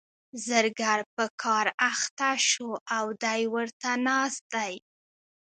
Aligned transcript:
زرګر 0.45 0.99
په 1.15 1.25
کار 1.43 1.67
اخته 1.91 2.31
شو 2.49 2.69
او 2.97 3.05
دی 3.23 3.41
ورته 3.53 3.89
ناست 4.07 4.43
دی. 4.53 4.73